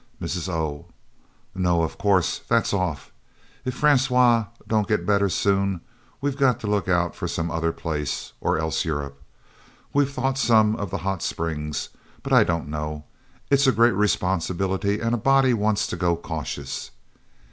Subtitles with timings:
[0.19, 0.49] Mrs.
[0.49, 0.87] O.
[1.53, 3.11] "No, of course that's off.
[3.65, 5.81] If Francois don't get better soon
[6.21, 9.21] we've got to look out for some other place, or else Europe.
[9.93, 11.89] We've thought some of the Hot Springs,
[12.23, 13.03] but I don't know.
[13.51, 16.89] It's a great responsibility and a body wants to go cautious.